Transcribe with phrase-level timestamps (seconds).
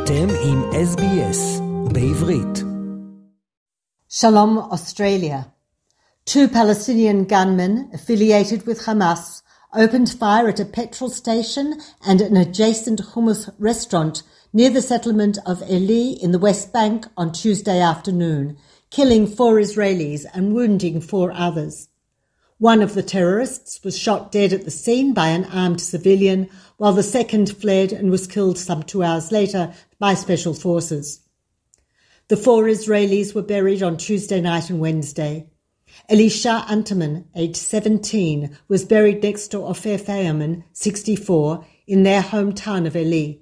[0.00, 2.62] אתם עם SBS בעברית.
[4.08, 5.38] Shalom, Australia.
[6.24, 9.42] Two Palestinian gunmen affiliated with Hamas
[9.74, 11.66] opened fire at a petrol station
[12.08, 14.22] and an adjacent hummus restaurant
[14.52, 18.56] near the settlement of Eli in the West Bank on Tuesday afternoon,
[18.90, 21.88] killing four Israelis and wounding four others.
[22.58, 26.48] One of the terrorists was shot dead at the scene by an armed civilian,
[26.81, 31.21] while the second fled and was killed some two hours later by special forces.
[32.27, 35.51] The four Israelis were buried on Tuesday night and Wednesday.
[36.09, 42.95] Elisha Anteman, aged 17, was buried next to Ofer Feierman, 64, in their hometown of
[42.95, 43.41] Eli.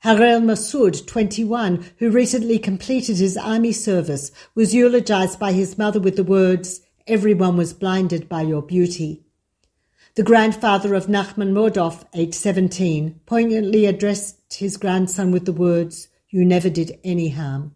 [0.00, 6.16] Harel Masood, 21, who recently completed his army service, was eulogized by his mother with
[6.16, 9.23] the words, Everyone was blinded by your beauty.
[10.16, 16.44] The grandfather of Nachman Mordov, aged 17, poignantly addressed his grandson with the words, You
[16.44, 17.74] never did any harm.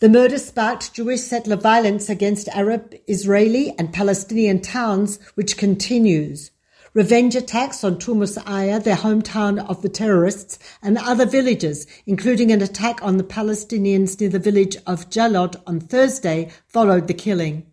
[0.00, 6.50] The murder sparked Jewish settler violence against Arab, Israeli, and Palestinian towns, which continues.
[6.92, 12.60] Revenge attacks on Turmus Ayya, their hometown of the terrorists, and other villages, including an
[12.60, 17.64] attack on the Palestinians near the village of Jalod on Thursday, followed the killing.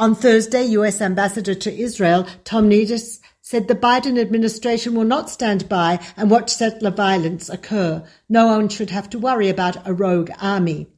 [0.00, 5.68] On Thursday, US Ambassador to Israel Tom Nides said the Biden administration will not stand
[5.68, 8.02] by and watch settler violence occur.
[8.26, 10.88] No one should have to worry about a rogue army.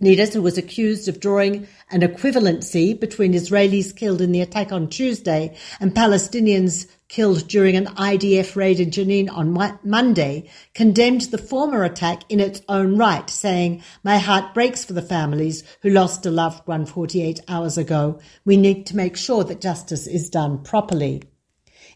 [0.00, 4.88] Nides, who was accused of drawing an equivalency between Israelis killed in the attack on
[4.88, 9.52] Tuesday and Palestinians killed during an IDF raid in Jenin on
[9.84, 15.00] Monday, condemned the former attack in its own right, saying, My heart breaks for the
[15.00, 18.18] families who lost a loved one 48 hours ago.
[18.44, 21.22] We need to make sure that justice is done properly.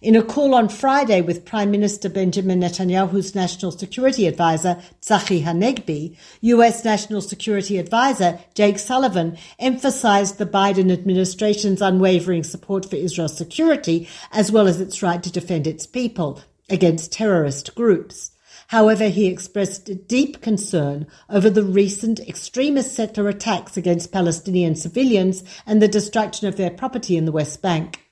[0.03, 6.17] In a call on Friday with Prime Minister Benjamin Netanyahu's National Security Advisor Tzachi Hanegbi,
[6.41, 14.09] US National Security Advisor Jake Sullivan emphasized the Biden administration's unwavering support for Israel's security
[14.33, 18.31] as well as its right to defend its people against terrorist groups.
[18.69, 25.83] However, he expressed deep concern over the recent extremist settler attacks against Palestinian civilians and
[25.83, 28.10] the destruction of their property in the West Bank.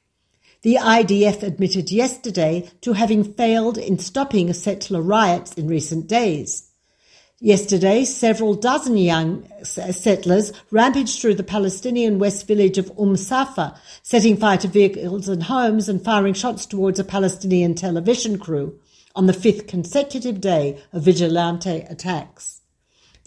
[0.63, 6.69] The IDF admitted yesterday to having failed in stopping settler riots in recent days.
[7.39, 14.37] Yesterday, several dozen young settlers rampaged through the Palestinian west village of Umm Safa, setting
[14.37, 18.81] fire to vehicles and homes and firing shots towards a Palestinian television crew
[19.15, 22.58] on the fifth consecutive day of vigilante attacks.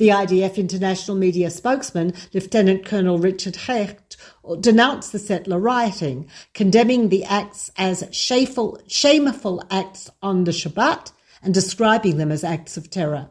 [0.02, 4.18] The IDF international media spokesman, Lieutenant Colonel Richard Hecht,
[4.60, 11.12] denounced the settler rioting, condemning the acts as shameful, shameful acts on the Shabbat
[11.44, 13.30] and describing them as acts of terror.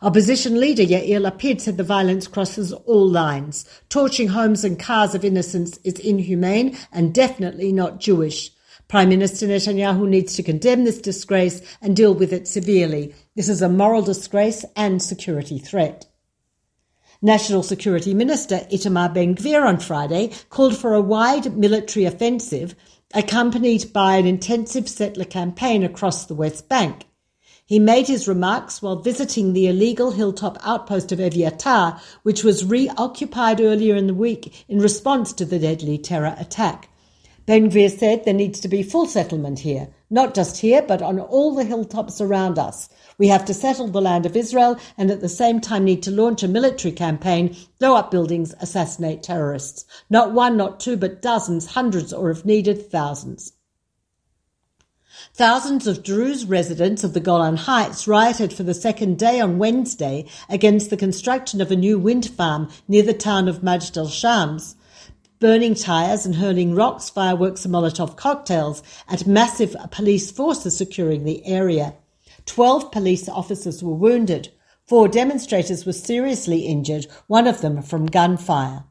[0.00, 3.68] Opposition leader Yair Lapid said the violence crosses all lines.
[3.88, 8.52] Torching homes and cars of innocents is inhumane and definitely not Jewish.
[8.88, 13.14] Prime Minister Netanyahu needs to condemn this disgrace and deal with it severely.
[13.38, 16.06] This is a moral disgrace and security threat.
[17.22, 22.74] National Security Minister Itamar Ben-Gvir on Friday called for a wide military offensive
[23.14, 27.06] accompanied by an intensive settler campaign across the West Bank.
[27.64, 33.60] He made his remarks while visiting the illegal hilltop outpost of Eviatar, which was reoccupied
[33.60, 36.88] earlier in the week in response to the deadly terror attack.
[37.48, 41.18] Ben Gvir said there needs to be full settlement here, not just here, but on
[41.18, 42.90] all the hilltops around us.
[43.16, 46.10] We have to settle the land of Israel and at the same time need to
[46.10, 49.86] launch a military campaign, blow up buildings, assassinate terrorists.
[50.10, 53.54] Not one, not two, but dozens, hundreds, or if needed, thousands.
[55.32, 60.26] Thousands of Druze residents of the Golan Heights rioted for the second day on Wednesday
[60.50, 64.76] against the construction of a new wind farm near the town of Majd al-Shams
[65.40, 71.44] burning tyres and hurling rocks, fireworks, and Molotov cocktails at massive police forces securing the
[71.46, 71.94] area.
[72.46, 74.50] Twelve police officers were wounded.
[74.86, 78.84] Four demonstrators were seriously injured, one of them from gunfire.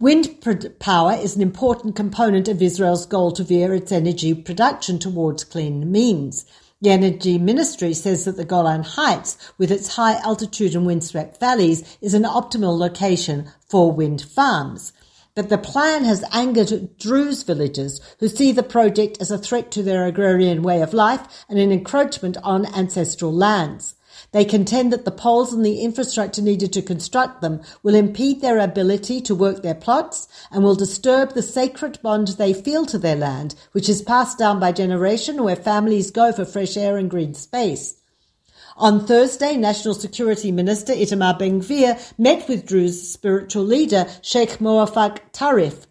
[0.00, 0.44] Wind
[0.80, 5.92] power is an important component of Israel's goal to veer its energy production towards clean
[5.92, 6.44] means.
[6.80, 11.96] The Energy Ministry says that the Golan Heights, with its high altitude and windswept valleys,
[12.00, 14.92] is an optimal location for wind farms.
[15.34, 19.82] But the plan has angered Druze villagers who see the project as a threat to
[19.82, 23.94] their agrarian way of life and an encroachment on ancestral lands.
[24.32, 28.58] They contend that the poles and the infrastructure needed to construct them will impede their
[28.58, 33.16] ability to work their plots and will disturb the sacred bond they feel to their
[33.16, 37.32] land, which is passed down by generation where families go for fresh air and green
[37.32, 38.01] space.
[38.76, 45.86] On Thursday, National Security Minister Itamar Ben-Gvir met with Druze spiritual leader Sheikh Mowaffaq Tarif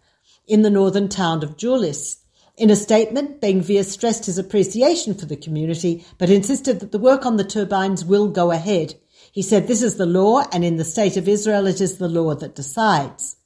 [0.48, 2.16] in the northern town of Jawlis.
[2.56, 7.24] In a statement, Ben-Gvir stressed his appreciation for the community, but insisted that the work
[7.24, 8.94] on the turbines will go ahead.
[9.30, 12.08] He said this is the law, and in the state of Israel it is the
[12.08, 13.36] law that decides.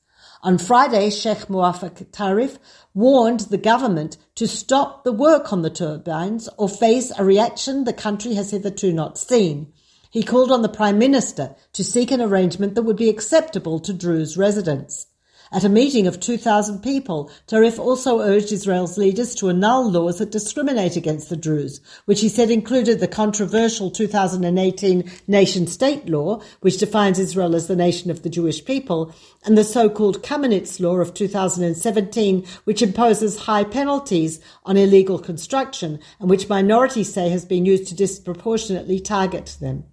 [0.47, 2.59] On Friday, Sheikh Muafak Tarif
[2.95, 7.93] warned the government to stop the work on the turbines or face a reaction the
[7.93, 9.73] country has hitherto not seen.
[10.09, 13.93] He called on the Prime Minister to seek an arrangement that would be acceptable to
[13.93, 15.09] Druze residents.
[15.53, 20.33] At a meeting of 2,000 people, Tarif also urged Israel's leaders to annul laws that
[20.33, 26.79] discriminate against the Druze, which he said included the controversial 2018 nation state law, which
[26.79, 29.15] defines Israel as the nation of the Jewish people,
[29.45, 36.29] and the so-called Kamenetz law of 2017, which imposes high penalties on illegal construction and
[36.29, 39.85] which minorities say has been used to disproportionately target them.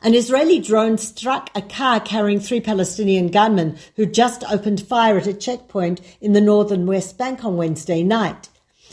[0.00, 5.26] An Israeli drone struck a car carrying three Palestinian gunmen who just opened fire at
[5.26, 8.48] a checkpoint in the northern West Bank on Wednesday night.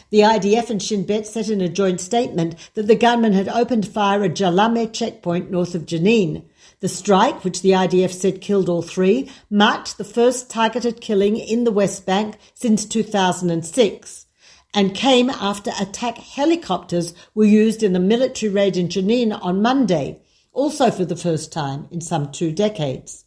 [0.10, 3.88] The IDF and Shin Bet said in a joint statement that the gunmen had opened
[3.88, 6.44] fire at Jalame checkpoint north of Jenin.
[6.80, 11.66] The strike, which the IDF said killed all three, marked the first targeted killing in
[11.66, 14.25] the West Bank since 2006
[14.74, 20.19] and came after attack helicopters were used in a military raid in Jenin on Monday,
[20.56, 23.25] also for the first time in some two decades.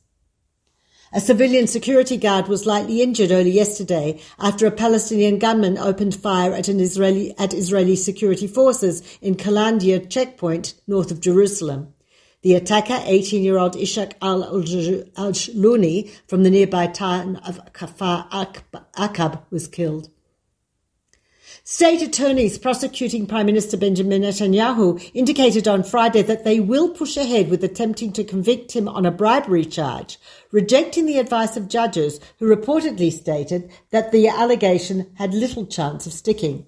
[1.10, 6.52] A civilian security guard was lightly injured early yesterday after a Palestinian gunman opened fire
[6.52, 11.94] at an Israeli at Israeli security forces in Kalandia checkpoint north of Jerusalem.
[12.42, 18.28] The attacker, 18-year-old Ishak al-Shluni from the nearby town of Kfar
[18.96, 20.10] Akab, was killed.
[21.70, 27.50] State attorneys prosecuting Prime Minister Benjamin Netanyahu indicated on Friday that they will push ahead
[27.50, 30.18] with attempting to convict him on a bribery charge,
[30.50, 36.14] rejecting the advice of judges who reportedly stated that the allegation had little chance of
[36.14, 36.64] sticking.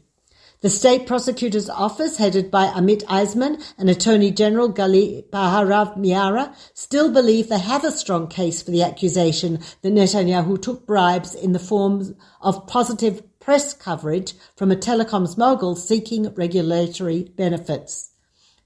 [0.60, 7.10] The state prosecutor's office, headed by Amit Eisman and Attorney General Gali Baharav Miara, still
[7.10, 11.58] believe they have a strong case for the accusation that Netanyahu took bribes in the
[11.58, 18.10] form of positive press coverage from a telecoms mogul seeking regulatory benefits.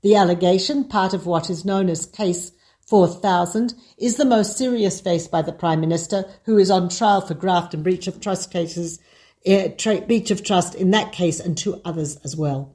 [0.03, 2.53] The allegation, part of what is known as Case
[2.87, 7.35] 4000, is the most serious faced by the Prime Minister, who is on trial for
[7.35, 8.99] graft and breach of trust cases,
[9.47, 9.69] uh,
[10.07, 12.75] breach of trust in that case and two others as well.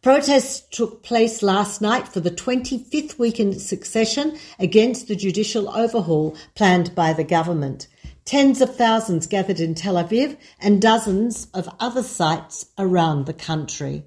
[0.00, 6.36] Protests took place last night for the 25th week in succession against the judicial overhaul
[6.54, 7.88] planned by the government.
[8.28, 14.04] Tens of thousands gathered in Tel Aviv and dozens of other sites around the country.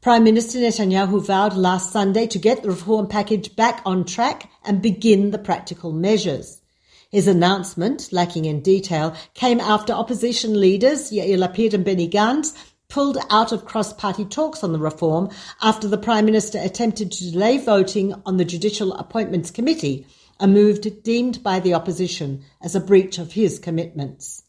[0.00, 4.80] Prime Minister Netanyahu vowed last Sunday to get the reform package back on track and
[4.80, 6.62] begin the practical measures.
[7.10, 12.56] His announcement, lacking in detail, came after opposition leaders Yair Lapid and Benny Gantz
[12.88, 15.28] pulled out of cross-party talks on the reform
[15.60, 20.06] after the Prime Minister attempted to delay voting on the Judicial Appointments Committee
[20.38, 24.44] a move deemed by the opposition as a breach of his commitments.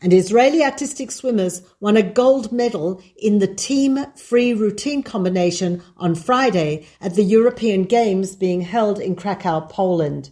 [0.00, 6.14] And Israeli artistic swimmers won a gold medal in the team free routine combination on
[6.14, 10.30] Friday at the European Games being held in Krakow, Poland,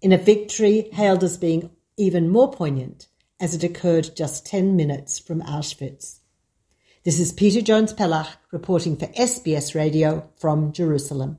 [0.00, 3.06] in a victory hailed as being even more poignant
[3.38, 6.20] as it occurred just 10 minutes from Auschwitz.
[7.04, 11.38] This is Peta Jones Pellach reporting for SBS Radio from Jerusalem.